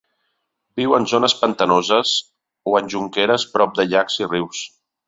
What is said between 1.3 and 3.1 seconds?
pantanoses o en